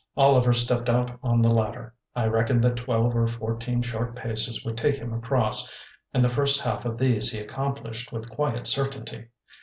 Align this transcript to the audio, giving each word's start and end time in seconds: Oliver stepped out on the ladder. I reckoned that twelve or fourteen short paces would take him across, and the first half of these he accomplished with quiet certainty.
Oliver 0.17 0.51
stepped 0.51 0.89
out 0.89 1.19
on 1.21 1.43
the 1.43 1.53
ladder. 1.53 1.93
I 2.15 2.25
reckoned 2.25 2.63
that 2.63 2.75
twelve 2.75 3.15
or 3.15 3.27
fourteen 3.27 3.83
short 3.83 4.15
paces 4.15 4.65
would 4.65 4.75
take 4.75 4.95
him 4.95 5.13
across, 5.13 5.71
and 6.11 6.23
the 6.23 6.27
first 6.27 6.59
half 6.59 6.85
of 6.85 6.97
these 6.97 7.31
he 7.31 7.37
accomplished 7.39 8.11
with 8.11 8.27
quiet 8.27 8.65
certainty. 8.65 9.27